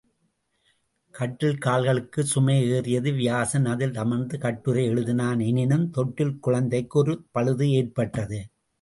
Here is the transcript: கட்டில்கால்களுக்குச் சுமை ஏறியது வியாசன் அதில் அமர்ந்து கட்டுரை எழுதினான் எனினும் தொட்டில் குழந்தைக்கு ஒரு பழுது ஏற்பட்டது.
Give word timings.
கட்டில்கால்களுக்குச் 1.13 2.31
சுமை 2.31 2.55
ஏறியது 2.71 3.11
வியாசன் 3.11 3.65
அதில் 3.65 3.95
அமர்ந்து 3.95 4.39
கட்டுரை 4.39 4.89
எழுதினான் 4.89 5.47
எனினும் 5.47 5.89
தொட்டில் 5.89 6.39
குழந்தைக்கு 6.39 6.99
ஒரு 6.99 7.25
பழுது 7.31 7.71
ஏற்பட்டது. 7.71 8.41